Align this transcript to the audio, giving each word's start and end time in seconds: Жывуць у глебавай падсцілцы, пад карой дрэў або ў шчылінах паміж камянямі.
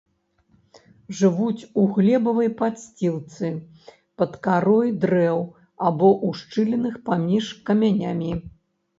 Жывуць 1.17 1.65
у 1.81 1.81
глебавай 1.97 2.47
падсцілцы, 2.61 3.51
пад 4.21 4.31
карой 4.47 4.89
дрэў 5.03 5.39
або 5.89 6.09
ў 6.13 6.29
шчылінах 6.41 6.95
паміж 7.11 7.45
камянямі. 7.71 8.31